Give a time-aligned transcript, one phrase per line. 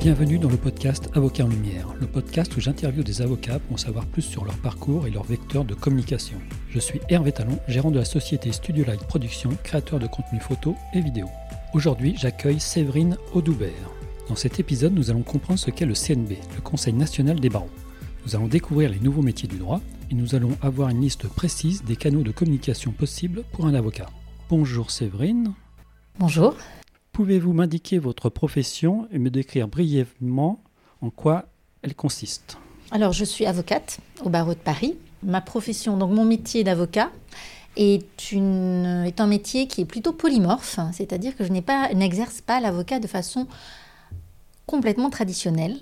[0.00, 3.76] Bienvenue dans le podcast Avocat en Lumière, le podcast où j'interviewe des avocats pour en
[3.76, 6.38] savoir plus sur leur parcours et leur vecteur de communication.
[6.70, 10.74] Je suis Hervé Talon, gérant de la société Studio Light Production, créateur de contenu photo
[10.94, 11.26] et vidéo.
[11.74, 13.90] Aujourd'hui, j'accueille Séverine Audoubert.
[14.30, 17.68] Dans cet épisode, nous allons comprendre ce qu'est le CNB, le Conseil national des barreaux.
[18.24, 21.84] Nous allons découvrir les nouveaux métiers du droit et nous allons avoir une liste précise
[21.84, 24.06] des canaux de communication possibles pour un avocat.
[24.48, 25.52] Bonjour Séverine.
[26.18, 26.56] Bonjour.
[27.12, 30.62] Pouvez-vous m'indiquer votre profession et me décrire brièvement
[31.00, 31.46] en quoi
[31.82, 32.58] elle consiste?
[32.90, 34.96] Alors, je suis avocate au barreau de Paris.
[35.22, 37.10] Ma profession, donc mon métier d'avocat,
[37.76, 43.46] est, un métier qui est plutôt polymorphe, c'est-à-dire que je n'exerce pas l'avocat de façon
[44.66, 45.78] complètement traditionnelle.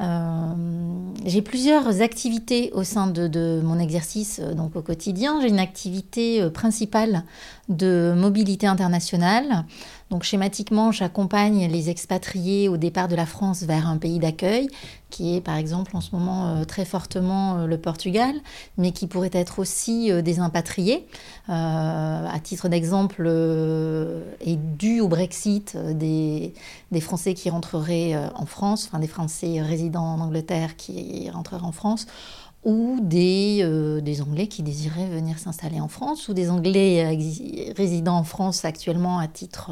[0.00, 0.54] Euh,
[1.24, 5.40] j'ai plusieurs activités au sein de, mon exercice euh, donc au quotidien.
[5.40, 7.24] J'ai une activité euh, principale
[7.68, 9.64] de mobilité internationale.
[10.10, 14.68] Donc schématiquement, j'accompagne les expatriés au départ de la France vers un pays d'accueil,
[15.10, 18.34] qui est par exemple en ce moment très fortement le Portugal,
[18.78, 21.06] mais qui pourrait être aussi des impatriés.
[21.48, 26.54] à titre d'exemple, est dû au Brexit des,
[26.90, 31.72] des Français qui rentreraient en France, enfin des Français résidents en Angleterre qui rentreraient en
[31.72, 32.06] France
[32.64, 37.72] ou des, euh, des Anglais qui désiraient venir s'installer en France, ou des Anglais euh,
[37.76, 39.70] résidant en France actuellement à titre,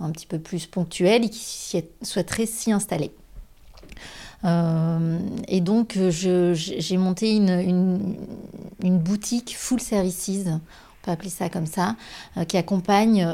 [0.00, 3.12] un petit peu plus ponctuel et qui souhaiteraient s'y installer.
[4.44, 8.16] Euh, et donc, j'ai monté une,
[8.80, 10.60] boutique full services, on
[11.02, 11.96] peut appeler ça comme ça,
[12.46, 13.26] qui accompagne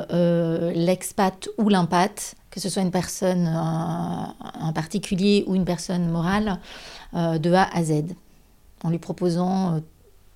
[0.74, 6.60] l'expat ou l'impat, que ce soit une personne en particulier ou une personne morale,
[7.14, 8.14] de A à Z
[8.82, 9.80] en lui proposant euh,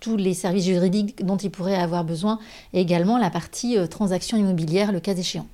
[0.00, 2.38] tous les services juridiques dont il pourrait avoir besoin
[2.72, 5.46] et également la partie euh, transaction immobilière le cas échéant.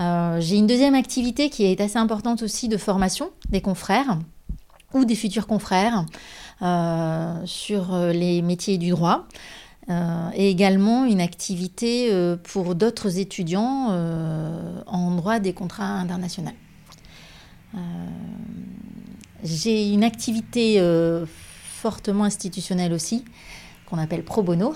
[0.00, 4.18] Euh, j'ai une deuxième activité qui est assez importante aussi de formation des confrères
[4.92, 6.04] ou des futurs confrères
[7.46, 9.26] sur les métiers du droit.
[9.88, 12.10] Et également une activité
[12.44, 13.90] pour d'autres étudiants
[14.86, 16.50] en droit des contrats internationaux.
[19.42, 20.80] J'ai une activité
[21.84, 23.26] fortement institutionnel aussi,
[23.84, 24.72] qu'on appelle pro bono,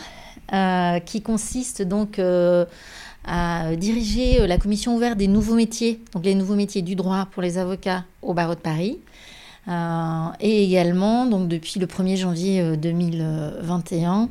[0.53, 2.67] euh, qui consiste donc euh,
[3.25, 7.43] à diriger la commission ouverte des nouveaux métiers, donc les nouveaux métiers du droit pour
[7.43, 8.99] les avocats au barreau de Paris.
[9.69, 14.29] Euh, et également, donc depuis le 1er janvier 2021,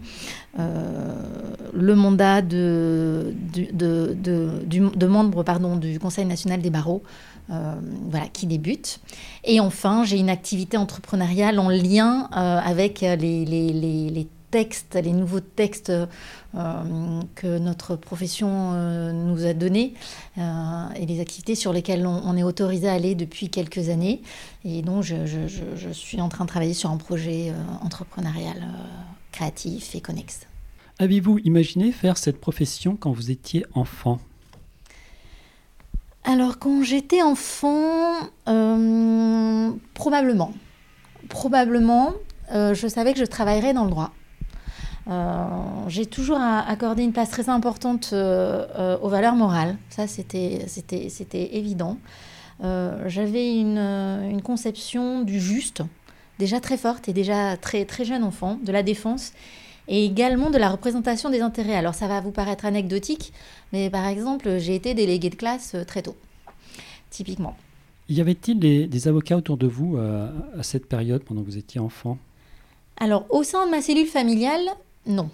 [1.74, 7.04] le mandat de, de, de, membre pardon, du Conseil national des barreaux
[7.50, 7.76] euh,
[8.10, 9.00] voilà, qui débute.
[9.46, 15.14] Et enfin, j'ai une activité entrepreneuriale en lien euh, avec les, les, les, textes, les
[15.14, 18.74] nouveaux textes euh, que notre profession
[19.14, 19.94] nous a donnés
[20.38, 24.22] et les activités sur lesquelles on, est autorisé à aller depuis quelques années.
[24.64, 28.68] Et donc, je, je, je, suis en train de travailler sur un projet entrepreneurial
[29.32, 30.42] créatif et connexe.
[31.00, 34.20] Avez-vous imaginé faire cette profession quand vous étiez enfant?
[36.28, 38.18] Alors quand j'étais enfant,
[38.50, 40.54] euh, probablement.
[41.30, 42.14] Probablement,
[42.52, 44.12] euh, je savais que je travaillerais dans le droit.
[45.10, 45.46] Euh,
[45.88, 49.78] j'ai toujours accordé une place très importante aux valeurs morales.
[49.90, 50.66] Ça, c'était
[51.32, 51.98] évident.
[52.62, 55.84] J'avais une, une, conception du juste,
[56.40, 59.34] déjà très forte et déjà très, très jeune enfant, de la défense
[59.88, 61.76] et également de la représentation des intérêts.
[61.76, 63.34] Alors ça va vous paraître anecdotique,
[63.74, 66.16] mais par exemple, j'ai été déléguée de classe euh, très tôt,
[67.10, 67.56] typiquement.
[68.10, 71.80] Y avait-il des, avocats autour de vous euh, à cette période, pendant que vous étiez
[71.80, 72.18] enfant?
[73.00, 74.66] Alors, au sein de ma cellule familiale,
[75.08, 75.30] non.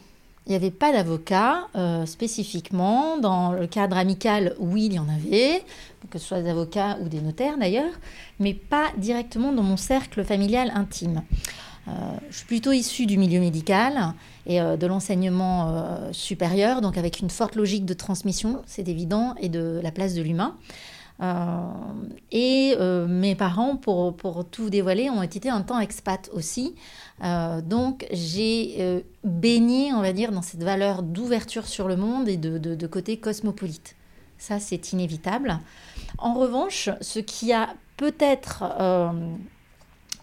[0.45, 3.17] Il n'y avait pas d'avocat euh, spécifiquement.
[3.17, 5.63] Dans le cadre amical, oui, il y en avait,
[6.09, 7.94] que ce soit des avocats ou des notaires d'ailleurs,
[8.39, 11.23] mais pas directement dans mon cercle familial intime.
[11.88, 11.91] Euh,
[12.29, 14.13] je suis plutôt issue du milieu médical
[14.45, 19.48] et euh, de l'enseignement supérieur, donc avec une forte logique de transmission, c'est évident, et
[19.48, 20.57] de la place de l'humain.
[22.31, 22.75] Et
[23.07, 26.75] mes parents, pour, pour, tout dévoiler, ont été un temps expat aussi.
[27.21, 32.57] donc j'ai baigné, on va dire, dans cette valeur d'ouverture sur le monde et de,
[32.57, 33.95] de, côté cosmopolite.
[34.38, 35.60] Ça, c'est inévitable.
[36.18, 38.63] En revanche, ce qui a peut-être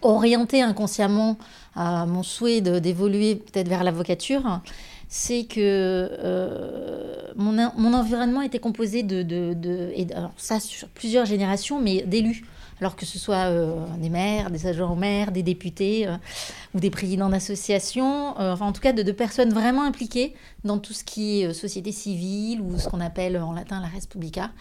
[0.01, 1.37] orienté inconsciemment
[1.75, 4.61] mon souhait d'évoluer peut-être vers l'avocature,
[5.13, 11.81] c'est que euh, mon, mon, environnement était composé de, de, et, ça sur plusieurs générations,
[11.81, 12.45] mais d'élus.
[12.79, 13.51] alors que ce soit
[13.97, 16.07] des maires, des agents maires, des députés
[16.73, 20.93] ou des présidents d'associations, enfin en tout cas de, de, personnes vraiment impliquées dans tout
[20.93, 24.51] ce qui est société civile ou ce qu'on appelle en latin la res publica.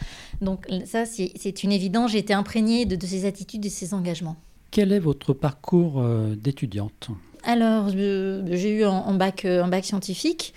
[0.41, 2.11] Donc ça, c'est une évidence.
[2.11, 4.37] J'ai été imprégnée de, de ces attitudes et de ces engagements.
[4.73, 6.05] Quel est votre parcours
[6.37, 7.11] d'étudiante?
[7.45, 10.55] Alors, j'ai eu un, bac, un bac scientifique.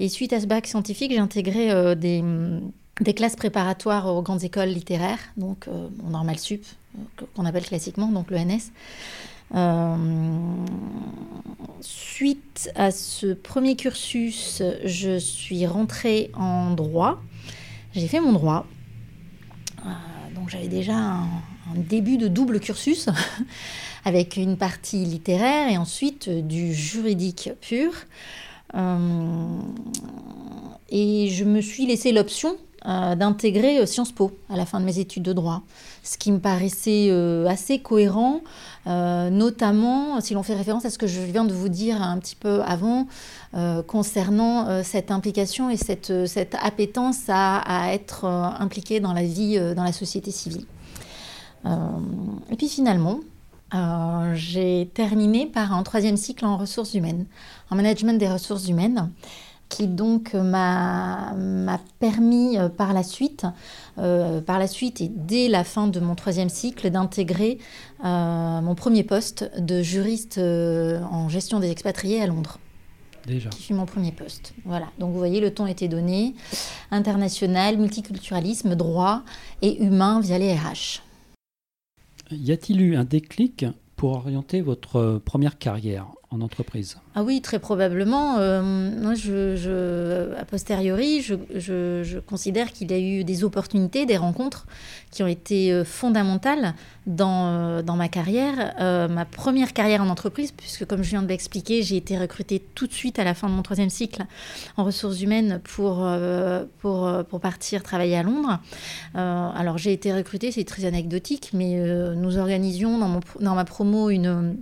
[0.00, 4.68] Et suite à ce bac scientifique, j'ai intégré euh, des, classes préparatoires aux grandes écoles
[4.68, 6.64] littéraires, donc euh, au normal sup,
[6.96, 8.72] euh, qu'on appelle classiquement, donc l'ENS.
[11.80, 17.22] suite à ce premier cursus, je suis rentrée en droit.
[17.94, 18.66] J'ai fait mon droit.
[20.34, 21.28] donc j'avais déjà un,
[21.76, 23.08] début de double cursus
[24.04, 27.92] avec une partie littéraire et ensuite du juridique pur.
[28.74, 29.58] Euh,
[30.90, 32.56] et je me suis laissé l'option
[32.86, 35.62] euh, d'intégrer euh, Sciences Po à la fin de mes études de droit,
[36.02, 37.10] ce qui me paraissait
[37.48, 38.40] assez cohérent,
[38.86, 42.36] notamment si l'on fait référence à ce que je viens de vous dire un petit
[42.36, 43.06] peu avant
[43.86, 49.84] concernant cette implication et cette, cette appétence à, à être impliqué dans la vie, dans
[49.84, 50.66] la société civile.
[51.64, 53.20] et puis finalement,
[53.74, 57.26] euh, j'ai terminé par un troisième cycle en ressources humaines,
[57.70, 59.10] en management des ressources humaines,
[59.68, 61.34] qui donc m'a
[61.98, 63.46] permis euh, par la suite,
[63.98, 67.58] euh, par la suite et dès la fin de mon troisième cycle, d'intégrer
[68.02, 72.58] mon premier poste de juriste en gestion des expatriés à Londres.
[73.26, 73.48] Déjà.
[73.48, 74.52] Qui fut mon premier poste.
[74.66, 74.86] Voilà.
[74.98, 76.34] Donc vous voyez, le ton était donné.
[76.90, 79.22] International, multiculturalisme, droit
[79.62, 81.00] et humain via les RH.
[82.30, 83.66] Y a-t-il eu un déclic
[83.96, 86.06] pour orienter votre première carrière?
[86.34, 88.38] En entreprise Ah oui, très probablement.
[88.38, 94.66] Euh, moi, je, a posteriori, je, considère qu'il y a eu des opportunités, des rencontres
[95.10, 96.74] qui ont été euh, fondamentales
[97.06, 98.74] dans, euh, dans ma carrière.
[99.08, 102.86] ma première carrière en entreprise, puisque comme je viens de l'expliquer, j'ai été recrutée tout
[102.86, 104.24] de suite à la fin de mon troisième cycle
[104.76, 106.08] en ressources humaines pour
[107.40, 108.58] partir travailler à Londres.
[109.14, 111.78] alors j'ai été recrutée, c'est très anecdotique, mais
[112.16, 114.56] nous organisions dans, mon, dans ma promo une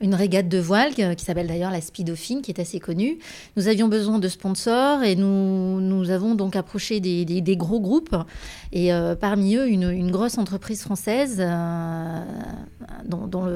[0.00, 3.18] une régate de voile qui s'appelle d'ailleurs la Speedofine, qui est assez connue.
[3.56, 8.16] Nous avions besoin de sponsors et nous, nous avons donc approché des, des, gros groupes
[8.72, 12.20] et euh, parmi eux une, grosse entreprise française euh,
[13.06, 13.46] dont,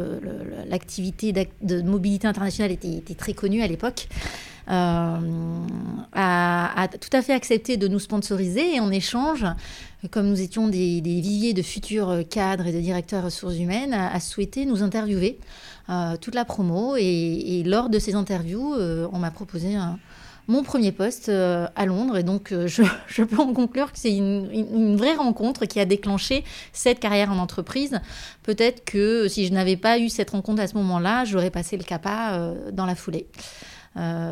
[0.69, 1.33] l'activité
[1.63, 4.09] de mobilité internationale était, était très connue à l'époque.
[4.71, 5.19] Euh,
[6.13, 9.45] a, tout à fait accepté de nous sponsoriser et en échange,
[10.11, 14.67] comme nous étions des, viviers de futurs cadres et de directeurs ressources humaines, a, souhaité
[14.67, 15.70] nous interviewer euh,
[16.21, 16.97] toute la promo.
[16.97, 19.77] Et, lors de ces interviews, euh, on m'a proposé
[20.49, 22.17] mon premier poste euh, à Londres.
[22.17, 27.01] Et donc, je, peux en conclure que c'est une, vraie rencontre qui a déclenché cette
[27.01, 28.01] carrière en entreprise.
[28.43, 31.85] Peut-être que si je n'avais pas eu cette rencontre à ce moment-là, j'aurais passé le
[31.85, 33.27] CAPA dans la foulée.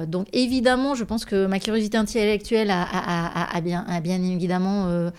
[0.07, 5.11] donc évidemment, je pense que ma curiosité intellectuelle a, bien, a bien, évidemment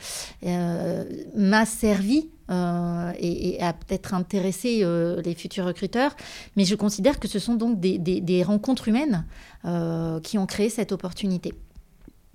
[1.35, 6.15] m'a servi euh, et, à peut-être intéresser euh, les futurs recruteurs.
[6.55, 9.25] Mais je considère que ce sont donc des, rencontres humaines
[9.65, 11.53] euh, qui ont créé cette opportunité.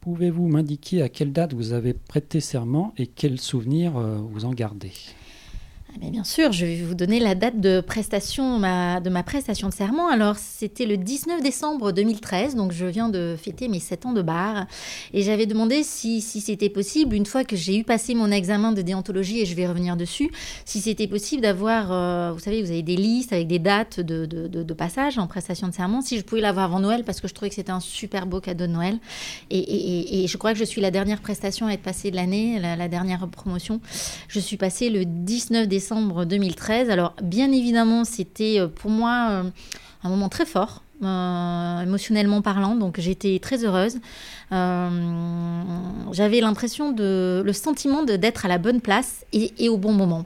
[0.00, 4.92] Pouvez-vous m'indiquer à quelle date vous avez prêté serment et quels souvenirs vous en gardez?
[6.02, 9.72] Ah, bien sûr, je vais vous donner la date de prestation de ma prestation de
[9.72, 10.08] serment.
[10.08, 14.22] Alors, c'était le 19 décembre 2013, donc je viens de fêter mes 7 ans de
[14.22, 14.66] bar.
[15.12, 18.82] Et j'avais demandé si, c'était possible, une fois que j'ai eu passé mon examen de
[18.82, 20.30] déontologie, et je vais revenir dessus,
[20.64, 24.74] si c'était possible d'avoir, euh, vous savez, vous avez des listes avec des dates de,
[24.74, 27.50] passage en prestation de serment, si je pouvais l'avoir avant Noël, parce que je trouvais
[27.50, 28.98] que c'était un super beau cadeau de Noël.
[29.50, 32.74] Et, je crois que je suis la dernière prestation à être passée de l'année, la,
[32.74, 33.80] la dernière promotion.
[34.26, 36.88] Je suis passée le 19 décembre décembre 2013.
[36.88, 39.42] Alors, bien évidemment, c'était euh, pour moi euh,
[40.02, 40.82] un moment très fort.
[41.02, 43.98] Euh, émotionnellement parlant, donc j'étais très heureuse.
[44.50, 50.24] J'avais l'impression de, le sentiment d'être à la bonne place et, et au bon moment.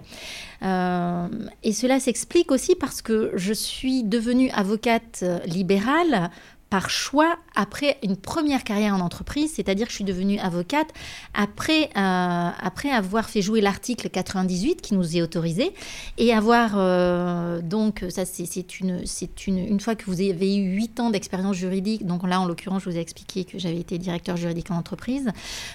[0.63, 6.31] et cela s'explique aussi parce que je suis devenue avocate libérale
[6.71, 10.89] par choix après une première carrière en entreprise, c'est-à-dire que je suis devenue avocate
[11.35, 15.73] après, euh, après avoir fait jouer l'article 98 qui nous est autorisé
[16.19, 19.03] et avoir euh, donc ça c'est une
[19.47, 22.83] une une fois que vous avez eu huit ans d'expérience juridique, donc là en l'occurrence
[22.85, 25.31] je vous ai expliqué que j'avais été directeur juridique en entreprise,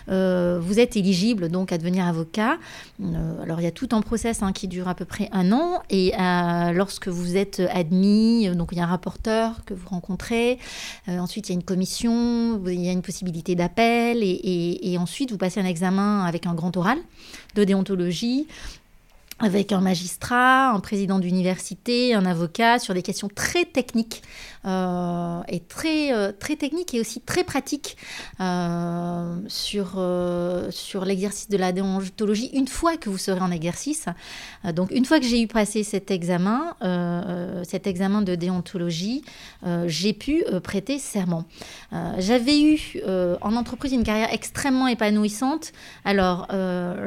[0.09, 2.57] euh, vous êtes éligible donc à devenir avocat.
[3.41, 5.81] alors il y a tout un process hein, qui dure à peu près un an
[5.89, 6.13] et
[6.73, 10.59] lorsque vous êtes admis, donc il y a un rapporteur que vous rencontrez.
[11.07, 15.31] Euh, ensuite, il y a une commission, il y a une possibilité d'appel, et, ensuite,
[15.31, 16.97] vous passez un examen avec un grand oral
[17.55, 18.47] de déontologie.
[19.39, 24.21] Avec un magistrat, un président d'université, un avocat sur des questions très techniques
[24.65, 27.97] euh, et très, euh, très techniques et aussi très pratiques
[28.39, 30.01] euh, sur,
[30.69, 34.05] sur l'exercice de la déontologie une fois que vous serez en exercice.
[34.73, 36.75] donc une fois que j'ai eu passé cet examen,
[37.67, 39.23] cet examen de déontologie,
[39.87, 41.45] j'ai pu prêter serment.
[42.17, 43.01] J'avais eu
[43.41, 45.71] en entreprise une carrière extrêmement épanouissante.
[46.05, 46.47] Alors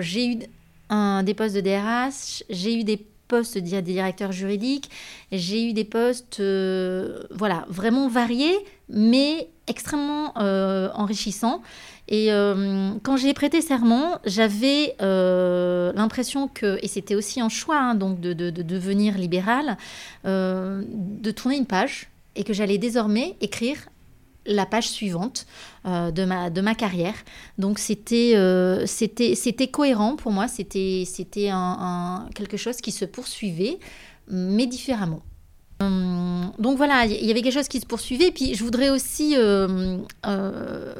[0.00, 0.38] j'ai eu
[0.90, 4.90] un, des postes de DRH, j'ai eu des postes de directeur juridique,
[5.32, 8.56] j'ai eu des postes euh, voilà, vraiment variés,
[8.88, 11.62] mais extrêmement euh, enrichissants.
[12.08, 17.94] Et euh, quand j'ai prêté serment, j'avais l'impression que, et c'était aussi un choix hein,
[17.96, 19.76] donc de, de, de, devenir libéral,
[20.24, 23.78] de tourner une page et que j'allais désormais écrire
[24.46, 25.46] la page suivante
[25.86, 27.14] euh, de, ma, de ma carrière.
[27.58, 28.86] Donc c'était euh,
[29.72, 33.78] cohérent pour moi, c'était c'était un, quelque chose qui se poursuivait,
[34.28, 35.22] mais différemment.
[35.78, 38.30] Hum, donc voilà, il y avait quelque chose qui se poursuivait.
[38.30, 39.98] Puis je voudrais aussi euh,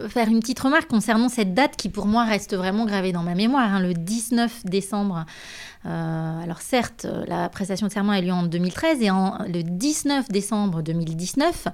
[0.09, 3.35] faire une petite remarque concernant cette date qui pour moi reste vraiment gravée dans ma
[3.35, 5.25] mémoire, hein, le 19 décembre
[5.87, 9.63] euh, alors certes, la prestation de serment a eu lieu en 2013 et en, le
[9.63, 11.69] 19 décembre 2019,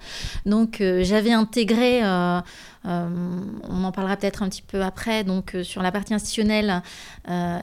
[0.45, 2.41] donc euh, j'avais intégré, euh,
[2.85, 6.83] on en parlera peut-être un petit peu après, donc sur la partie institutionnelle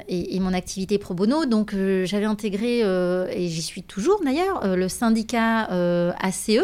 [0.08, 1.75] et, mon activité pro bono, donc
[2.06, 5.68] j'avais intégré, et j'y suis toujours d'ailleurs, le syndicat
[6.22, 6.62] ACE,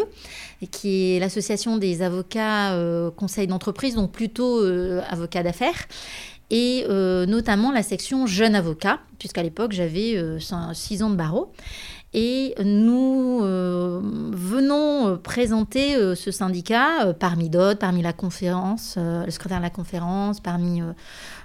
[0.70, 2.74] qui est l'association des avocats
[3.14, 4.64] conseils d'entreprise, donc plutôt
[5.10, 5.86] avocats d'affaires
[6.50, 10.52] et euh, notamment la section jeune avocat, puisqu'à l'époque j'avais 6
[11.02, 11.52] euh, ans de barreau.
[12.14, 14.00] Et nous euh,
[14.32, 20.80] venons présenter ce syndicat parmi d'autres, parmi la conférence, le secrétaire de la conférence, parmi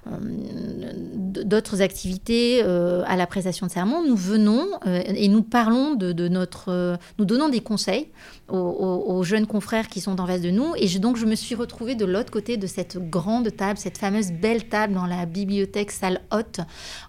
[0.05, 4.03] d'autres activités à la prestation de serment.
[4.03, 6.97] Nous venons et nous parlons de, notre...
[7.19, 8.07] nous donnons des conseils
[8.51, 10.73] aux, jeunes confrères qui sont en face de nous.
[10.77, 14.31] Et donc, je me suis retrouvée de l'autre côté de cette grande table, cette fameuse
[14.31, 16.59] belle table dans la bibliothèque salle haute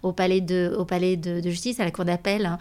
[0.02, 2.58] au palais de, au palais de, justice, à la cour d'appel, hein,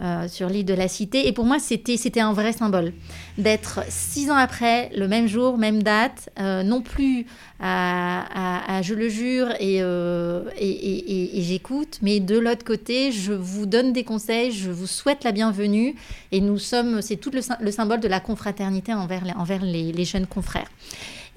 [0.00, 1.26] euh, sur l'île de la Cité.
[1.28, 2.92] Et pour moi, c'était, c'était un vrai symbole
[3.38, 7.26] d'être six ans après, le même jour, même date, euh, non plus
[7.60, 9.48] à, je le jure
[9.80, 15.24] euh, et, j'écoute, mais de l'autre côté, je vous donne des conseils, je vous souhaite
[15.24, 15.94] la bienvenue.
[16.32, 19.24] Et nous sommes, c'est tout le, le symbole de la confraternité envers,
[19.62, 20.70] les, jeunes confrères.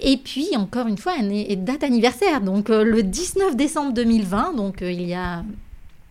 [0.00, 1.14] Et puis, encore une fois,
[1.56, 5.44] date anniversaire, donc euh, le 19 décembre 2020, donc euh, il y a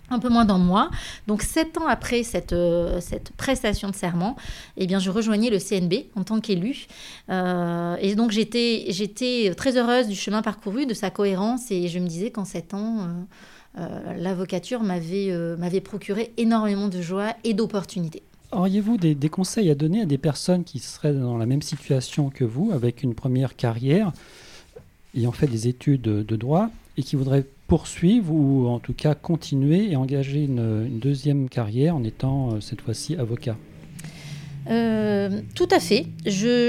[0.10, 0.90] un peu moins d'un mois.
[1.28, 4.36] Donc, sept ans après cette, euh, cette prestation de serment,
[4.78, 6.88] eh bien, je rejoignais le CNB en tant qu'élu.
[7.30, 12.08] et donc, j'étais, j'étais très heureuse du chemin parcouru, de sa cohérence, et je me
[12.08, 13.08] disais qu'en sept ans,
[14.18, 18.24] l'avocature m'avait, m'avait procuré énormément de joie et d'opportunités.
[18.54, 22.44] Auriez-vous des, conseils à donner à des personnes qui seraient dans la même situation que
[22.44, 24.12] vous, avec une première carrière,
[25.18, 29.90] ayant fait des études de, droit, et qui voudraient poursuivre ou en tout cas continuer
[29.90, 33.56] et engager une, deuxième carrière en étant euh, cette fois-ci avocat
[34.70, 36.06] euh, tout à fait.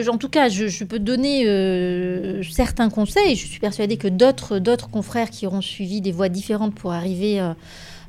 [0.08, 3.36] En tout cas, je, peux donner euh, certains conseils.
[3.36, 7.38] Je suis persuadée que d'autres, confrères qui auront suivi des voies différentes pour arriver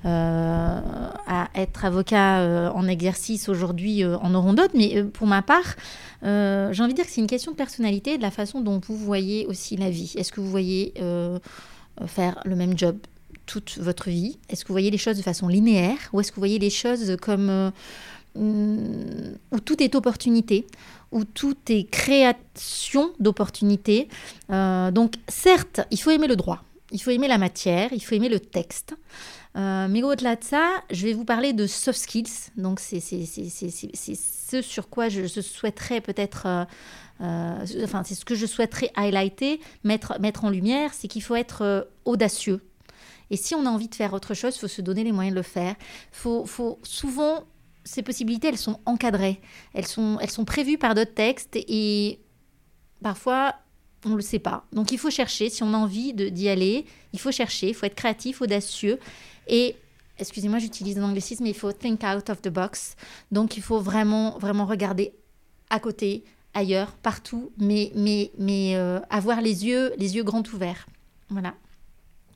[0.06, 4.74] à être avocat en exercice aujourd'hui en auront d'autres.
[4.76, 5.76] Mais pour ma part,
[6.24, 8.82] j'ai envie de dire que c'est une question de personnalité et de la façon dont
[8.88, 10.14] vous voyez aussi la vie.
[10.18, 10.96] Est-ce que vous voyez
[12.08, 12.98] faire le même job
[13.46, 16.36] toute votre vie Est-ce que vous voyez les choses de façon linéaire ou est-ce que
[16.36, 17.72] vous voyez les choses comme
[18.36, 20.68] où tout est opportunité,
[21.12, 24.10] où tout est création d'opportunités?
[24.50, 28.30] donc certes, il faut aimer le droit, il faut aimer la matière, il faut aimer
[28.30, 28.96] le texte.
[29.56, 32.52] Euh, mais au-delà de ça, je vais vous parler de soft skills.
[32.58, 36.68] Donc, c'est ce sur quoi je, souhaiterais peut-être.
[37.22, 41.24] Euh, euh, enfin, c'est ce que je souhaiterais highlighter, mettre, mettre en lumière, c'est qu'il
[41.24, 42.62] faut être audacieux.
[43.32, 45.34] Et si on a envie de faire autre chose, il faut se donner les moyens
[45.34, 45.76] de le faire.
[46.12, 47.44] Faut, faut, souvent,
[47.84, 49.42] ces possibilités, elles sont encadrées.
[49.74, 52.20] Elles sont, elles sont prévues par d'autres textes et
[53.02, 53.56] parfois,
[54.06, 54.66] on ne le sait pas.
[54.74, 57.86] Donc il faut chercher, si on a envie d'y aller, il faut chercher, il faut
[57.86, 59.00] être créatif, audacieux.
[59.48, 59.76] Et,
[60.20, 62.96] excusez-moi, j'utilise l'anglicisme, mais il faut think out of the box.
[63.32, 65.14] Donc il faut vraiment, vraiment regarder
[65.72, 66.24] à côté,
[66.56, 70.88] ailleurs, partout, mais, mais, euh, avoir les yeux, les yeux grands ouverts.
[71.30, 71.54] Voilà,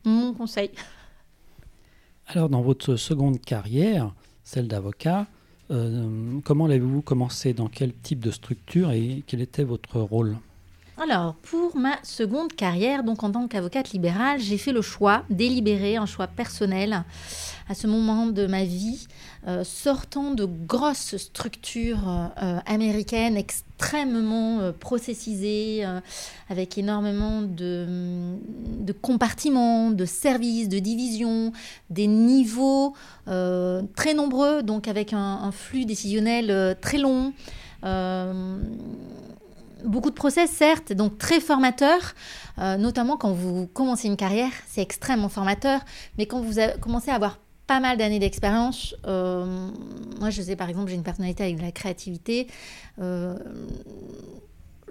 [0.05, 0.69] mon conseil.
[2.27, 5.25] Alors, dans votre seconde carrière, celle d'avocat,
[5.71, 7.53] euh, comment l'avez-vous commencé?
[7.53, 8.91] Dans quel type de structure?
[8.91, 10.37] Et quel était votre rôle?
[11.01, 15.95] Alors, pour ma seconde carrière, donc en tant qu'avocate libérale, j'ai fait le choix délibéré,
[15.95, 17.05] un choix personnel,
[17.69, 19.07] à ce moment de ma vie,
[19.47, 25.85] euh, sortant de grosses structures euh, américaines extrêmement euh, processisées,
[26.49, 28.35] avec énormément de,
[28.81, 31.53] de, compartiments, de services, de divisions,
[31.89, 32.93] des niveaux
[33.25, 37.31] très nombreux, donc avec un flux décisionnel très long
[39.85, 41.99] beaucoup de procès, certes, donc très formateur,
[42.59, 45.81] euh, notamment quand vous commencez une carrière, c'est extrêmement formateur,
[46.17, 49.69] mais quand vous commencez à avoir pas mal d'années d'expérience, euh,
[50.19, 52.47] moi je sais par exemple, j'ai une personnalité avec de la créativité,
[52.99, 53.37] euh,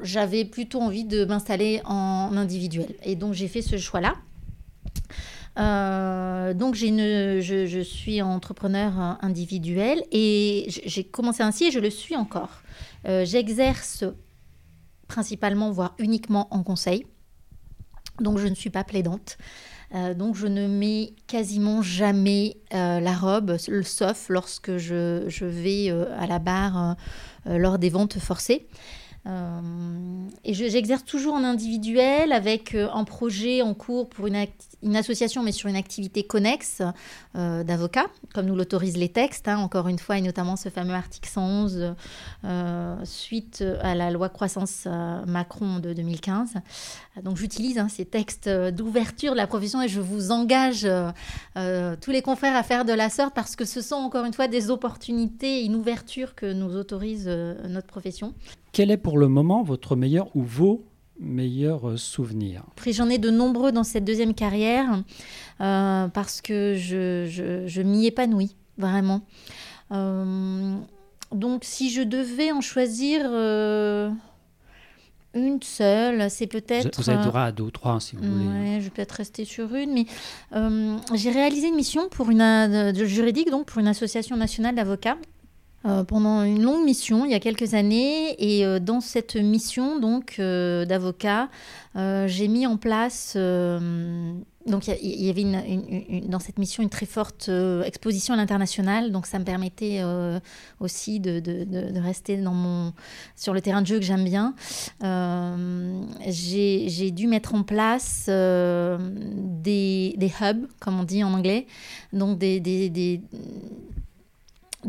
[0.02, 2.94] j'avais plutôt envie de m'installer en individuel.
[3.02, 4.14] Et donc j'ai fait ce choix-là.
[6.54, 12.14] donc j'ai une, je, suis entrepreneur individuel et j'ai commencé ainsi et je le suis
[12.14, 12.62] encore.
[13.04, 14.04] J'exerce
[15.08, 17.06] principalement, voire uniquement en conseil.
[18.20, 19.38] Donc je ne suis pas plaidante.
[19.94, 26.04] Euh, donc je ne mets quasiment jamais euh, la robe, sauf lorsque je, vais euh,
[26.18, 26.96] à la barre
[27.46, 28.68] lors des ventes forcées.
[29.28, 29.60] Euh,
[30.44, 34.46] et j'exerce toujours en individuel avec euh, un projet en cours pour une,
[34.94, 36.82] association, mais sur une activité connexe
[37.36, 40.94] euh, d'avocat, comme nous l'autorisent les textes, hein, encore une fois, et notamment ce fameux
[40.94, 41.94] article 111
[43.04, 44.86] suite à la loi croissance
[45.26, 46.54] Macron de 2015.
[47.22, 50.88] Donc j'utilise hein, ces textes d'ouverture de la profession et je vous engage
[52.00, 54.48] tous les confrères à faire de la sorte parce que ce sont encore une fois
[54.48, 58.34] des opportunités une ouverture que nous autorise notre profession.
[58.72, 60.84] Quel est pour le moment votre meilleur ou vos
[61.18, 62.62] meilleurs euh, souvenirs?
[62.86, 65.02] J'en ai de nombreux dans cette deuxième carrière
[65.60, 67.26] euh, parce que je,
[67.66, 69.22] je, m'y épanouis vraiment.
[69.92, 70.76] Euh,
[71.32, 73.24] donc si je devais en choisir
[75.34, 77.00] une seule, c'est peut-être...
[77.00, 78.80] Vous avez droit à deux ou trois si vous voulez.
[78.80, 80.06] je vais peut-être rester sur une, mais
[81.14, 85.18] j'ai réalisé une mission pour une, juridique, donc pour une association nationale d'avocats
[85.86, 90.00] euh, pendant une longue mission il y a quelques années et euh, dans cette mission
[90.00, 91.48] donc euh, d'avocat
[91.94, 97.50] j'ai mis en place donc il y, avait une, dans cette mission une très forte
[97.84, 99.10] exposition à l'international.
[99.10, 100.00] Donc ça me permettait
[100.78, 102.92] aussi de, de, rester dans mon
[103.34, 104.54] sur le terrain de jeu que j'aime bien.
[106.28, 111.66] J'ai dû mettre en place des, des, hubs comme on dit en anglais.
[112.12, 113.20] Donc des, des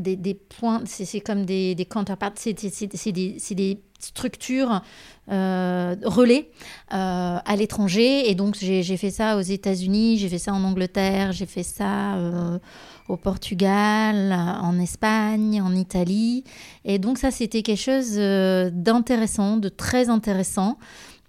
[0.02, 4.82] des, points, c'est comme des, des counterparts, c'est des, structures
[5.30, 6.50] euh, relais
[6.94, 8.30] euh, à l'étranger.
[8.30, 12.16] Et donc, j'ai fait ça aux États-Unis, j'ai fait ça en Angleterre, j'ai fait ça
[12.16, 12.60] euh,
[13.08, 16.44] au Portugal, en Espagne, en Italie.
[16.86, 18.16] Et donc, ça, c'était quelque chose
[18.74, 20.78] d'intéressant, de très intéressant.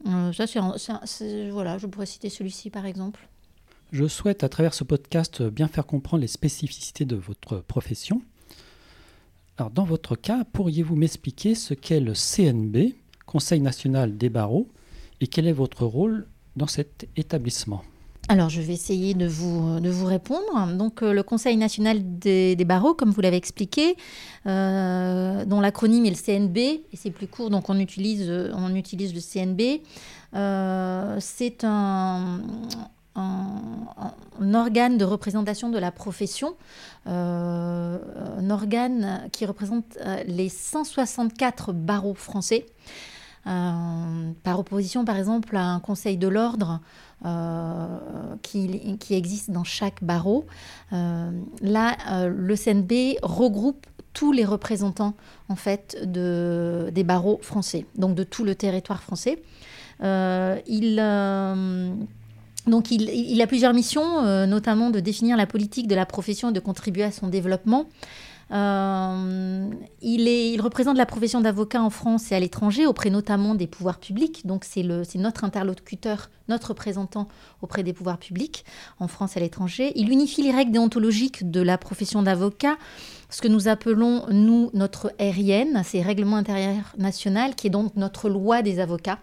[0.05, 3.29] voilà, je pourrais citer celui-ci, par exemple.
[3.93, 8.23] Je souhaite, à travers ce podcast, bien faire comprendre les spécificités de votre profession.
[9.61, 12.95] Alors, dans votre cas, pourriez-vous m'expliquer ce qu'est le CNB,
[13.27, 14.67] Conseil national des barreaux,
[15.21, 17.83] et quel est votre rôle dans cet établissement?
[18.31, 20.75] Alors, je vais essayer de vous, de vous répondre.
[20.79, 23.97] Donc, euh, le Conseil national des, barreaux, comme vous l'avez expliqué,
[24.47, 29.13] euh, dont l'acronyme est le CNB, et c'est plus court, donc on utilise, on utilise
[29.13, 29.83] le CNB.
[30.37, 32.41] Euh, c'est un,
[34.55, 36.55] organe de représentation de la profession,
[37.07, 37.99] euh,
[38.39, 42.67] un organe qui représente euh, les 164 barreaux français.
[43.47, 46.81] Euh, par opposition, par exemple, à un conseil de l'ordre
[48.43, 50.47] qui, qui, existe dans chaque barreau.
[50.91, 55.13] là, le CNB regroupe tous les représentants
[55.51, 59.43] en fait de, des barreaux français, donc de tout le territoire français.
[60.01, 60.99] il
[62.71, 66.53] donc il, a plusieurs missions, euh, notamment de définir la politique de la profession et
[66.53, 67.87] de contribuer à son développement.
[68.53, 69.71] Euh,
[70.03, 74.47] il, représente la profession d'avocat en France et à l'étranger, auprès notamment des pouvoirs publics.
[74.47, 74.83] Donc c'est
[75.17, 77.29] notre interlocuteur, notre représentant
[77.63, 78.65] auprès des pouvoirs publics
[78.99, 79.93] en France et à l'étranger.
[79.95, 82.77] Il unifie les règles déontologiques de la profession d'avocat,
[83.29, 88.29] ce que nous appelons, nous, notre RIN, c'est Règlement intérieur national, qui est donc notre
[88.29, 89.19] loi des avocats.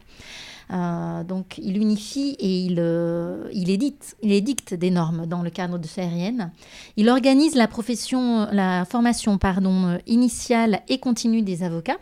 [0.72, 5.88] Euh, donc il unifie et il, euh, édite, édicte des normes dans le cadre de
[5.88, 6.52] CRN.
[6.98, 11.98] Il organise la, profession, la formation pardon, initiale et continue des avocats.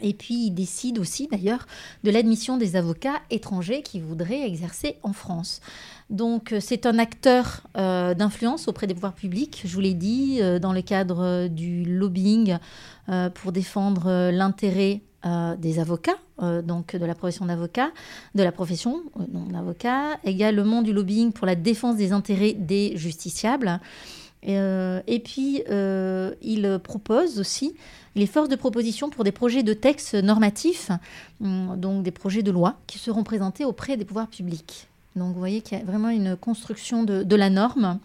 [0.00, 1.66] Et puis il décide aussi d'ailleurs
[2.02, 5.60] de l'admission des avocats étrangers qui voudraient exercer en France.
[6.10, 10.72] Donc c'est un acteur euh, d'influence auprès des pouvoirs publics, je vous l'ai dit, dans
[10.72, 12.58] le cadre du lobbying
[13.34, 15.02] pour défendre l'intérêt
[15.58, 16.18] des avocats,
[16.64, 17.90] donc de la profession d'avocat,
[18.34, 19.02] de la profession
[19.50, 23.80] d'avocat, également du lobbying pour la défense des intérêts des justiciables.
[24.42, 27.74] et puis, il propose aussi
[28.14, 30.90] les forces de proposition pour des projets de textes normatifs,
[31.40, 34.88] hum, donc des projets de loi qui seront présentés auprès des pouvoirs publics.
[35.14, 37.98] Donc vous voyez qu'il y a vraiment une construction de, la norme.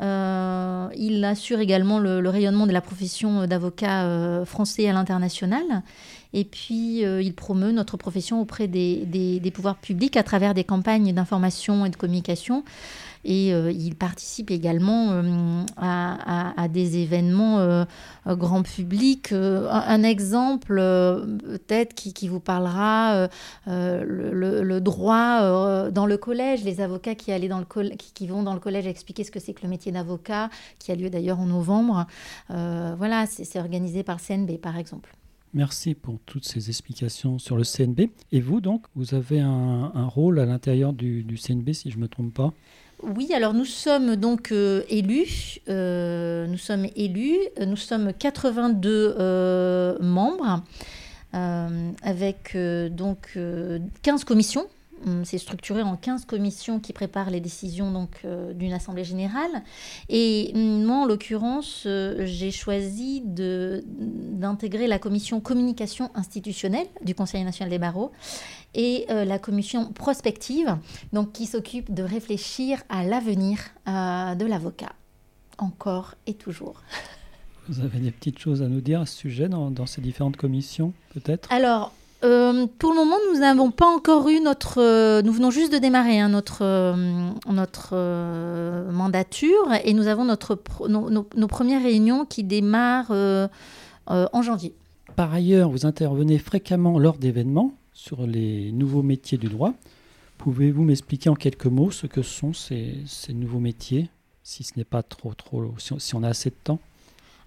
[0.00, 5.82] Euh, il assure également le, rayonnement de la profession d'avocat euh, français à l'international.
[6.34, 11.14] Et puis euh, il promeut notre profession auprès des, pouvoirs publics à travers des campagnes
[11.14, 12.64] d'information et de communication
[13.24, 17.84] et euh, il participe également euh, à, des événements euh,
[18.26, 19.32] grand public.
[19.32, 23.28] Un, exemple peut-être qui, vous parlera,
[23.66, 28.86] le, droit dans le collège, les avocats qui, dans le qui, vont dans le collège
[28.86, 32.06] expliquer ce que c'est que le métier d'avocat, qui a lieu d'ailleurs en novembre.
[32.48, 35.14] voilà, c'est organisé par CNB par exemple.
[35.54, 38.10] Merci pour toutes ces explications sur le CNB.
[38.32, 42.08] Et vous, donc, vous avez un, rôle à l'intérieur du, CNB, si je ne me
[42.08, 42.52] trompe pas
[43.02, 45.58] oui, alors nous sommes donc euh, élus.
[45.68, 47.36] Euh, nous sommes élus.
[47.60, 50.62] Nous sommes 82 euh, membres
[52.02, 52.56] avec
[52.92, 53.36] donc
[54.02, 54.68] 15 commissions
[55.24, 59.62] c'est structuré en 15 commissions qui préparent les décisions donc euh, d'une assemblée générale.
[60.08, 67.44] Et hum, moi, en l'occurrence, euh, j'ai choisi d'intégrer la commission communication institutionnelle du Conseil
[67.44, 68.12] national des barreaux
[68.74, 70.76] et euh, la commission prospective,
[71.12, 74.92] donc qui s'occupe de réfléchir à l'avenir de l'avocat,
[75.58, 76.82] encore et toujours.
[77.68, 80.36] Vous avez des petites choses à nous dire à ce sujet dans, dans ces différentes
[80.36, 81.50] commissions, peut-être?
[81.52, 84.80] Alors, euh, pour le moment, nous n'avons pas encore eu notre.
[84.80, 87.94] Euh, nous venons juste de démarrer hein, notre, euh, notre
[88.90, 93.12] mandature et nous avons notre, nos, premières réunions qui démarrent
[94.06, 94.74] en janvier.
[95.16, 99.74] Par ailleurs, vous intervenez fréquemment lors d'événements sur les nouveaux métiers du droit.
[100.38, 104.08] Pouvez-vous m'expliquer en quelques mots ce que sont ces, ces nouveaux métiers,
[104.42, 106.80] si ce n'est pas trop, trop, si on a assez de temps?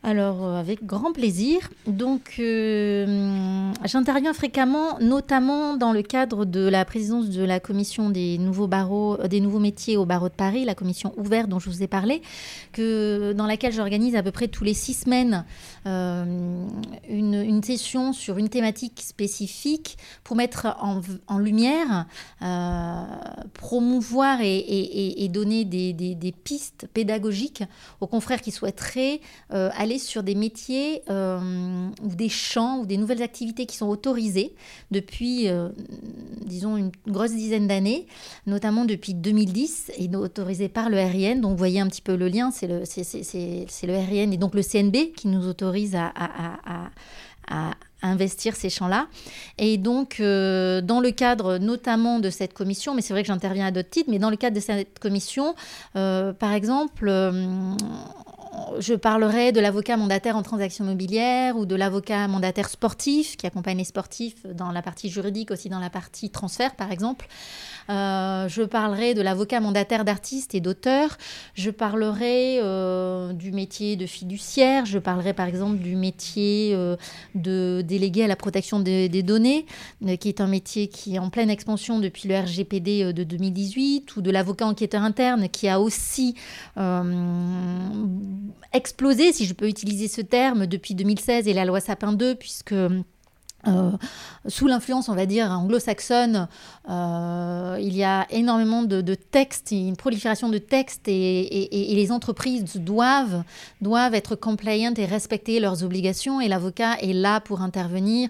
[0.04, 1.58] Alors, euh, avec grand plaisir.
[1.88, 8.38] Donc, euh, j'interviens fréquemment, notamment dans le cadre de la présidence de la commission des
[8.38, 11.70] nouveaux barreaux, euh, des nouveaux métiers au barreau de Paris, la commission ouverte dont je
[11.70, 12.22] vous ai parlé,
[12.74, 15.46] que, dans laquelle j'organise à peu près tous les six semaines
[15.86, 22.06] une, session sur une thématique spécifique pour mettre en, lumière,
[23.54, 27.64] promouvoir et, donner des, pistes pédagogiques
[28.00, 29.22] aux confrères qui souhaiteraient
[29.98, 34.54] sur des métiers euh, ou des champs ou des nouvelles activités qui sont autorisées
[34.92, 35.70] depuis, euh,
[36.46, 38.08] disons, une grosse dizaine d'années,
[38.46, 41.38] notamment depuis 2010, et autorisées par le RIN.
[41.38, 44.54] Donc, vous voyez un petit peu le lien, c'est le, c'est, le RIN et donc
[44.54, 46.90] le CNB qui nous autorise à, à,
[48.04, 49.08] investir ces champs-là.
[49.58, 53.68] Et donc, euh, dans le cadre notamment de cette commission, mais c'est vrai que j'interviens
[53.68, 55.56] à d'autres titres, mais dans le cadre de cette commission,
[55.94, 57.10] par exemple,
[58.80, 63.78] je parlerai de l'avocat mandataire en transaction mobilière ou de l'avocat mandataire sportif qui accompagne
[63.78, 67.28] les sportifs dans la partie juridique, aussi dans la partie transfert par exemple.
[67.90, 71.18] Euh, je parlerai de l'avocat mandataire d'artiste et d'auteur.
[71.54, 74.86] Je parlerai euh, du métier de fiduciaire.
[74.86, 76.98] Je parlerai par exemple du métier euh,
[77.36, 79.66] de délégué à la protection des, données,
[80.20, 84.22] qui est un métier qui est en pleine expansion depuis le RGPD de 2018, ou
[84.22, 86.36] de l'avocat enquêteur interne qui a aussi
[88.74, 92.74] explosé, si je peux utiliser ce terme, depuis 2016 et la loi Sapin 2, puisque
[93.68, 93.92] euh,
[94.48, 96.48] sous l'influence, on va dire, anglo-saxonne,
[96.90, 103.44] euh, il y a énormément de, textes, une prolifération de textes et, les entreprises doivent,
[103.82, 106.40] doivent être compliant et respecter leurs obligations.
[106.40, 108.30] Et l'avocat est là pour intervenir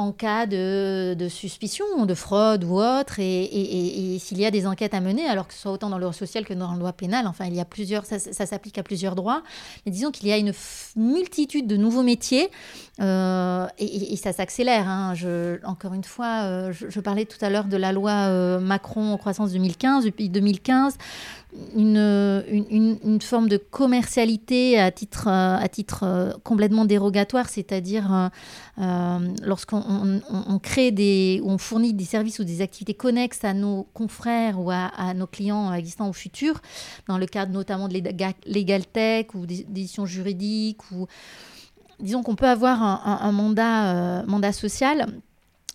[0.00, 5.00] en cas de, suspicion, de fraude ou autre, et, s'il y a des enquêtes à
[5.00, 7.26] mener, alors que ce soit autant dans le droit social que dans la loi pénale,
[7.26, 9.42] enfin, il y a plusieurs, ça, s'applique à plusieurs droits.
[9.84, 10.52] Mais disons qu'il y a une
[10.96, 12.50] multitude de nouveaux métiers,
[13.00, 14.88] euh, et, ça s'accélère.
[14.88, 15.14] Hein.
[15.64, 19.52] encore une fois, euh, je, parlais tout à l'heure de la loi euh, Macron croissance
[19.52, 20.04] 2015.
[20.04, 20.96] Depuis 2015,
[21.76, 25.28] une, forme de commercialité à titre,
[25.72, 28.30] titre complètement dérogatoire, c'est-à-dire
[28.76, 34.60] lorsqu'on on, crée des, on fournit des services ou des activités connexes à nos confrères
[34.60, 36.60] ou à, nos clients existants ou futurs,
[37.08, 38.00] dans le cadre notamment de
[38.46, 41.06] Legal Tech ou d'édition juridique, ou
[42.00, 45.06] disons qu'on peut avoir un, mandat, mandat social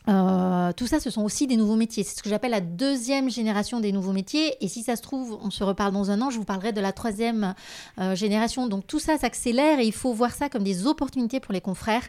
[0.08, 2.04] Euh, tout ça, ce sont aussi des nouveaux métiers.
[2.04, 4.56] C'est ce que j'appelle la deuxième génération des nouveaux métiers.
[4.64, 6.82] Et si ça se trouve, on se reparle dans un an, je vous parlerai de
[6.82, 7.56] la troisième
[8.00, 8.68] euh, génération.
[8.68, 12.04] Donc tout ça s'accélère et il faut voir ça comme des opportunités pour les confrères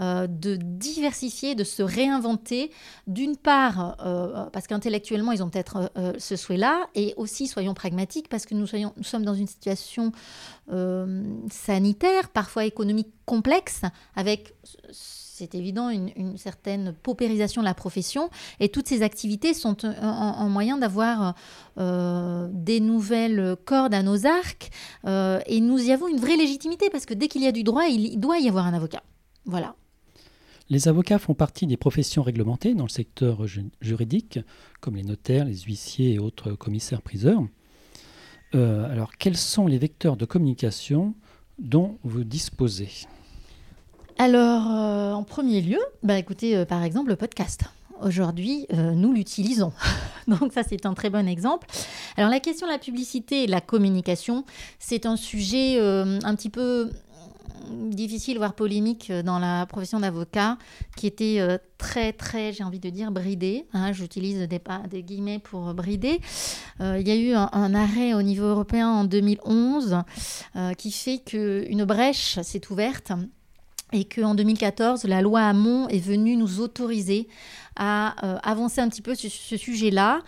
[0.00, 2.70] euh, de diversifier, de se réinventer.
[3.06, 3.96] D'une part,
[4.52, 6.88] parce qu'intellectuellement, ils ont peut-être ce souhait-là.
[6.94, 10.12] Et aussi, soyons pragmatiques, parce que nous, sommes dans une situation
[11.50, 13.82] sanitaire, parfois économique complexe,
[14.14, 14.54] avec
[15.40, 18.28] c'est évident, une, certaine paupérisation de la profession.
[18.60, 21.34] Et toutes ces activités sont un, moyen d'avoir
[21.78, 24.70] euh, des nouvelles cordes à nos arcs.
[25.06, 27.62] Euh, et nous y avons une vraie légitimité parce que dès qu'il y a du
[27.62, 29.02] droit, il, doit y avoir un avocat.
[29.46, 29.74] Voilà.
[30.68, 33.46] Les avocats font partie des professions réglementées dans le secteur
[33.80, 34.40] juridique,
[34.80, 37.42] comme les notaires, les huissiers et autres commissaires-priseurs.
[38.54, 41.14] Euh, alors, quels sont les vecteurs de communication
[41.58, 43.06] dont vous disposez?
[44.20, 47.62] Alors, euh, en premier lieu, bah, écoutez, euh, par exemple, le podcast.
[48.02, 49.72] Aujourd'hui, euh, nous l'utilisons.
[50.28, 51.66] Donc ça, c'est un très bon exemple.
[52.18, 54.44] Alors la question de la publicité et de la communication,
[54.78, 56.90] c'est un sujet un petit peu
[57.70, 60.58] difficile, voire polémique dans la profession d'avocat,
[60.98, 61.40] qui était
[61.78, 63.66] très, très, j'ai envie de dire, bridé.
[63.72, 63.92] Hein.
[63.92, 66.20] J'utilise des, guillemets pour brider.
[66.80, 70.02] il y a eu un, un, arrêt au niveau européen en 2011
[70.76, 73.12] qui fait qu'une brèche s'est ouverte
[73.92, 77.28] et qu'en 2014, la loi Hamon est venue nous autoriser
[77.80, 80.20] euh, avancer un petit peu sur ce sujet-là.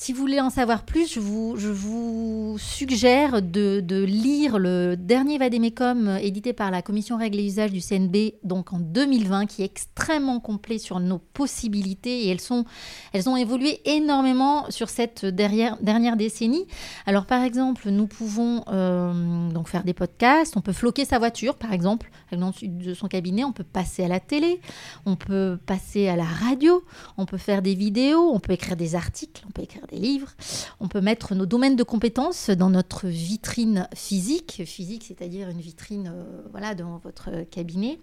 [0.00, 6.16] Si vous voulez en savoir plus, je vous, suggère de, lire le dernier Vademecum euh,
[6.18, 10.38] édité par la Commission règles et usages du CNB, donc en 2020, qui est extrêmement
[10.38, 12.64] complet sur nos possibilités et elles, sont,
[13.12, 16.66] elles ont évolué énormément sur cette dernière, dernière décennie.
[17.06, 21.56] Alors par exemple, nous pouvons euh, donc faire des podcasts, on peut floquer sa voiture
[21.56, 24.60] par exemple, de son cabinet, on peut passer à la télé,
[25.06, 26.84] on peut passer à la radio,
[27.16, 30.32] on peut faire des vidéos, on peut écrire des articles, on peut écrire des livres,
[30.80, 36.12] on peut mettre nos domaines de compétences dans notre vitrine physique, physique c'est-à-dire une vitrine
[36.14, 37.98] euh, voilà, dans votre cabinet.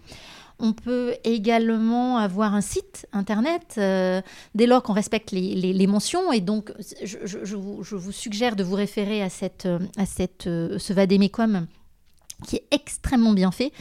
[0.58, 4.22] On peut également avoir un site internet euh,
[4.54, 6.32] dès lors qu'on respecte les, mentions.
[6.32, 11.66] Et donc, je, vous, suggère de vous référer à, cette, à cette, euh, ce vadémécum
[12.44, 13.72] qui est extrêmement bien fait.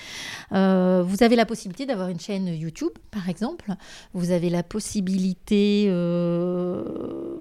[0.53, 3.73] Euh, vous avez la possibilité d'avoir une chaîne YouTube, par exemple.
[4.13, 5.87] Vous avez la possibilité...
[5.89, 7.37] Euh,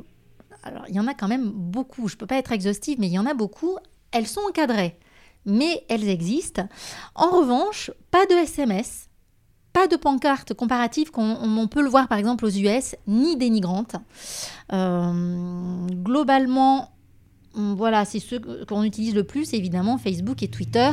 [0.64, 2.09] alors, il y en a quand même beaucoup.
[2.09, 3.77] Je ne peux pas être exhaustive, mais il y en a beaucoup.
[4.12, 4.98] Elles sont encadrées,
[5.44, 6.66] mais elles existent.
[7.14, 9.09] En revanche, pas de SMS,
[9.74, 13.96] pas de pancarte comparative qu'on on peut le voir par exemple aux US, ni dénigrante.
[14.72, 16.94] Euh, globalement,
[17.55, 20.90] voilà, c'est ce qu'on utilise le plus, évidemment, Facebook et Twitter,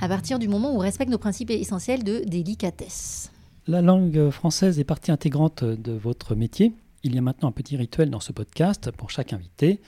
[0.00, 3.30] à partir du moment où on respecte nos principes essentiels de délicatesse.
[3.66, 6.72] La langue française est partie intégrante de votre métier.
[7.02, 9.80] Il y a maintenant un petit rituel dans ce podcast pour chaque invité.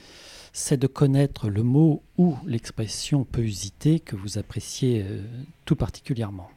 [0.53, 5.21] C'est de connaître le mot ou l'expression peu usité que vous appréciez euh,
[5.65, 6.49] tout particulièrement.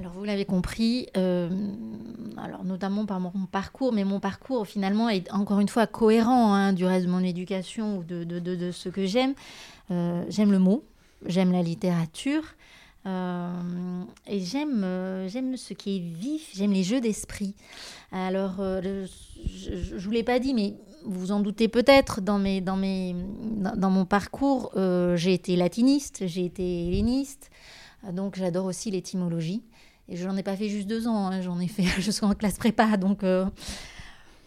[0.00, 1.50] Alors vous l'avez compris, euh,
[2.64, 6.86] notamment par mon parcours, mais mon parcours finalement est encore une fois cohérent hein, du
[6.86, 9.34] reste de mon éducation ou de, ce que j'aime.
[9.90, 10.84] Euh, j'aime le mot,
[11.26, 12.44] j'aime la littérature
[13.04, 17.54] euh, et j'aime ce qui est vif, j'aime les jeux d'esprit.
[18.10, 23.90] Alors je ne vous l'ai pas dit, mais vous vous en doutez peut-être, dans, dans
[23.90, 24.72] mon parcours,
[25.16, 27.50] j'ai été latiniste, j'ai été helléniste,
[28.14, 29.62] donc j'adore aussi l'étymologie.
[30.10, 31.40] Et je n'en ai pas fait juste deux ans, hein.
[31.40, 32.96] j'en ai fait jusqu'en classe prépa.
[32.96, 33.46] Donc euh,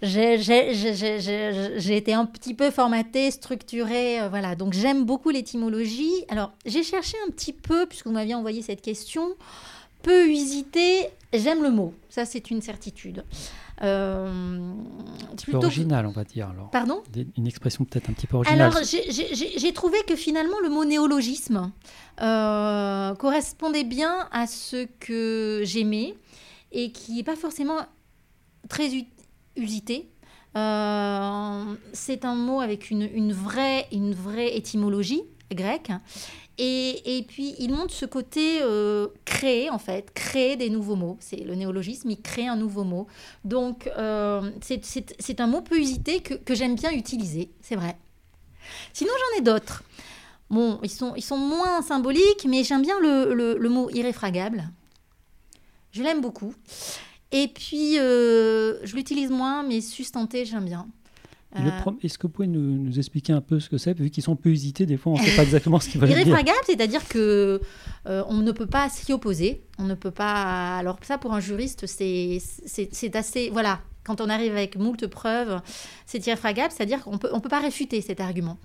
[0.01, 0.35] j'ai
[1.95, 4.21] été un petit peu formatée, structurée.
[4.21, 6.25] Euh, voilà, donc j'aime beaucoup l'étymologie.
[6.27, 9.35] Alors j'ai cherché un petit peu, puisque vous m'aviez envoyé cette question,
[10.01, 11.93] peu usité, j'aime le mot.
[12.09, 13.23] Ça, c'est une certitude.
[13.81, 14.73] Euh,
[15.41, 16.49] plutôt original, on va dire.
[16.49, 16.69] Alors.
[16.69, 17.01] Pardon?
[17.37, 18.71] Une expression peut-être un petit peu originale.
[18.71, 21.71] Alors, j'ai trouvé que finalement, le mot néologisme
[22.21, 26.15] euh, correspondait bien à ce que j'aimais
[26.71, 27.79] et qui n'est pas forcément
[28.69, 28.89] très
[29.55, 30.09] usité.
[30.55, 35.91] Euh, c'est un mot avec une, une, vraie, une vraie étymologie grecque
[36.57, 41.17] et, et, puis, il montre ce côté euh, créer, en fait, créer des nouveaux mots.
[41.19, 43.07] C'est le néologisme, il crée un nouveau mot.
[43.43, 47.97] Donc, euh, c'est un mot peu usité que, que j'aime bien utiliser, c'est vrai.
[48.93, 49.83] Sinon, j'en ai d'autres.
[50.49, 54.69] Bon, ils sont, ils sont moins symboliques, mais j'aime bien le, le, le, mot irréfragable.
[55.91, 56.53] Je l'aime beaucoup.
[57.31, 60.87] Et puis, euh, je l'utilise moins, mais sustenté, j'aime bien.
[61.55, 64.35] Euh, est-ce que vous pouvez nous, expliquer un peu ce que c'est Vu qu'ils sont
[64.35, 66.19] peu hésités, des fois on ne sait pas exactement ce qu'ils veulent dire.
[66.19, 67.61] Irréfragable, c'est-à-dire que
[68.07, 69.61] euh, on ne peut pas s'y opposer.
[69.77, 70.77] On ne peut pas.
[70.77, 73.49] Alors ça, pour un juriste, c'est assez.
[73.51, 73.79] Voilà.
[74.03, 75.61] quand on arrive avec moult preuves,
[76.05, 78.57] c'est irréfragable, c'est-à-dire qu'on peut, on peut pas réfuter cet argument.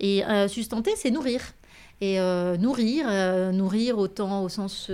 [0.00, 1.40] Et euh, sustenter, c'est nourrir.
[2.00, 4.90] Et euh, nourrir, euh, nourrir autant au sens,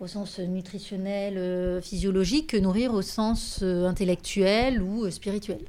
[0.00, 5.60] au sens nutritionnel, physiologique, que nourrir au sens intellectuel ou spirituel.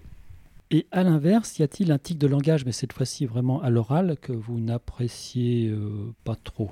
[0.74, 4.18] Et à l'inverse, y a-t-il un tic de langage, mais cette fois-ci vraiment à l'oral,
[4.20, 5.72] que vous n'appréciez
[6.24, 6.72] pas trop?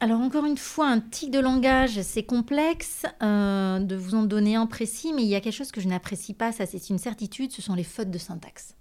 [0.00, 4.56] Alors encore une fois, un tic de langage, c'est complexe euh, de vous en donner
[4.56, 6.98] un précis, mais il y a quelque chose que je n'apprécie pas, ça c'est une
[6.98, 8.76] certitude, ce sont les fautes de syntaxe.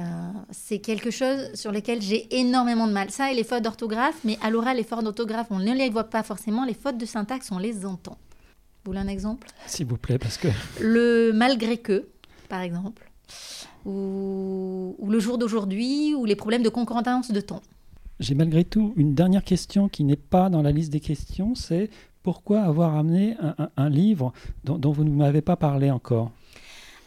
[0.00, 0.02] Euh,
[0.50, 3.10] c'est quelque chose sur lequel j'ai énormément de mal.
[3.10, 6.10] Ça et les fautes d'orthographe, mais à l'oral, les fautes d'orthographe, on ne les voit
[6.10, 8.18] pas forcément, les fautes de syntaxe, on les entend.
[8.84, 9.46] Vous voulez un exemple?
[9.66, 10.48] S'il vous plaît, parce que...
[10.80, 12.08] Le malgré que,
[12.48, 13.09] par exemple,
[13.84, 17.62] ou, ou le jour d'aujourd'hui, ou les problèmes de concordance de temps.
[18.20, 21.88] J'ai malgré tout une dernière question qui n'est pas dans la liste des questions, c'est
[22.22, 23.36] pourquoi avoir amené
[23.76, 24.32] un, livre
[24.64, 26.30] dont, vous ne m'avez pas parlé encore?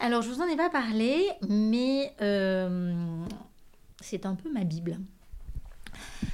[0.00, 2.92] Alors, je vous en ai pas parlé, mais euh,
[4.00, 4.98] c'est un peu ma Bible.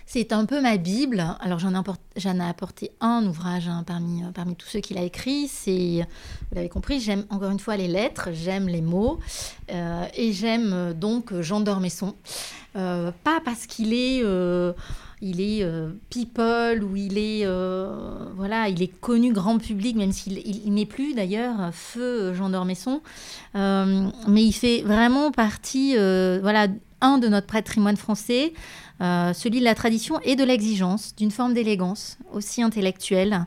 [0.07, 1.25] C'est un peu ma Bible.
[1.41, 5.49] Alors j'en ai, apporté un ouvrage hein, parmi, euh, parmi tous ceux qu'il a écrits.
[5.49, 6.07] C'est,
[6.51, 9.21] vous l'avez compris, j'aime encore une fois les lettres, j'aime les mots
[9.73, 12.15] euh, et j'aime donc Jean d'Ormesson.
[12.77, 14.73] Euh, pas parce qu'il est, euh,
[15.21, 17.45] il est euh, people ou il est,
[18.37, 23.03] voilà, il est connu grand public, même s'il il, n'est plus d'ailleurs feu Jean d'Ormesson,
[23.55, 26.69] mais il fait vraiment partie, voilà,
[27.01, 28.53] un de notre patrimoine français.
[29.01, 33.47] Celui de la tradition et de l'exigence, d'une forme d'élégance aussi intellectuelle,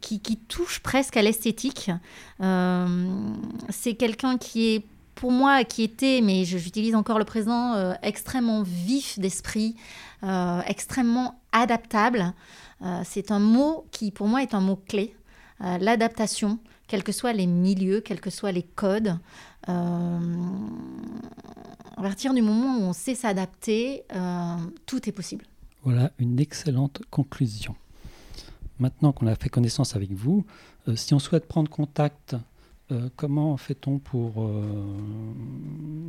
[0.00, 1.90] qui, qui, touche presque à l'esthétique.
[3.70, 8.62] c'est quelqu'un qui est pour moi, qui était, mais j'utilise encore le présent, euh, extrêmement
[8.62, 9.76] vif d'esprit,
[10.22, 12.32] euh, extrêmement adaptable.
[12.82, 15.16] Euh, c'est un mot qui, pour moi, est un mot clé.
[15.80, 19.16] L'adaptation, quels que soient les milieux, quels que soient les codes.
[21.96, 24.04] À partir du moment où on sait s'adapter,
[24.86, 25.44] tout est possible.
[25.82, 27.74] Voilà une excellente conclusion.
[28.78, 30.44] Maintenant qu'on a fait connaissance avec vous,
[30.94, 32.36] si on souhaite prendre contact
[32.92, 34.62] euh, comment fait-on pour, euh,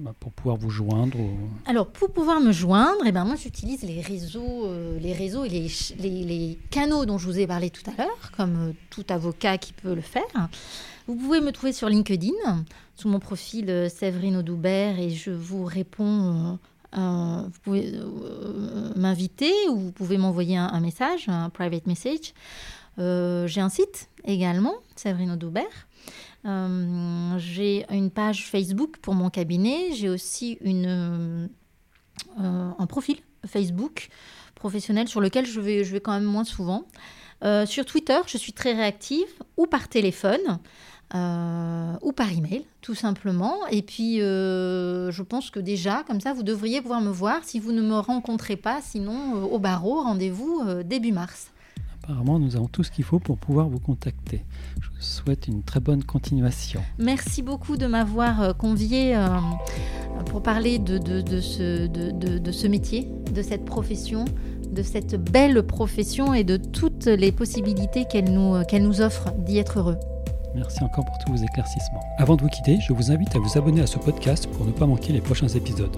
[0.03, 1.17] bah, pour pouvoir vous joindre
[1.65, 5.49] Alors, pour pouvoir me joindre, eh ben, moi, j'utilise les réseaux, euh, les réseaux et
[5.49, 9.71] les, les, canaux dont je vous ai parlé tout à l'heure, comme tout avocat qui
[9.71, 10.23] peut le faire.
[11.07, 12.65] Vous pouvez me trouver sur LinkedIn,
[12.95, 16.57] sous mon profil Séverine Audoubert, et je vous réponds.
[16.93, 17.93] vous pouvez
[18.95, 22.33] m'inviter ou vous pouvez m'envoyer un, message, un private message.
[22.97, 25.87] J'ai un site également, Séverine Audoubert.
[26.45, 29.93] Euh, j'ai une page Facebook pour mon cabinet.
[29.93, 31.49] J'ai aussi une,
[32.39, 34.09] euh, un profil Facebook
[34.53, 36.85] professionnel sur lequel je vais, je vais quand même moins souvent.
[37.43, 40.59] Euh, sur Twitter, je suis très réactive, ou par téléphone,
[42.01, 43.55] ou par email, tout simplement.
[43.71, 47.71] Et puis, je pense que déjà, comme ça, vous devriez pouvoir me voir si vous
[47.71, 48.79] ne me rencontrez pas.
[48.81, 51.51] Sinon, au barreau, rendez-vous début mars.
[52.07, 54.43] Apparemment, nous avons tout ce qu'il faut pour pouvoir vous contacter.
[54.79, 56.83] Je vous souhaite une très bonne continuation.
[56.99, 59.25] Merci beaucoup de m'avoir euh, convié euh,
[60.27, 64.25] pour parler de, de, ce, de, ce métier, de cette profession,
[64.69, 69.57] de cette belle profession et de toutes les possibilités qu'elle nous, qu'elle nous offre d'y
[69.57, 69.97] être heureux.
[70.55, 71.99] Merci encore pour tous vos éclaircissements.
[72.17, 74.71] Avant de vous quitter, je vous invite à vous abonner à ce podcast pour ne
[74.71, 75.97] pas manquer les prochains épisodes.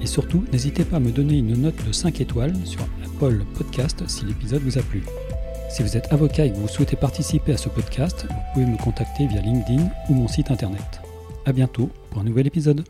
[0.00, 4.02] Et surtout, n'hésitez pas à me donner une note de 5 étoiles sur Apple Podcast
[4.08, 5.02] si l'épisode vous a plu.
[5.68, 8.78] Si vous êtes avocat et que vous souhaitez participer à ce podcast, vous pouvez me
[8.78, 11.02] contacter via LinkedIn ou mon site internet.
[11.44, 12.84] A bientôt pour un nouvel épisode.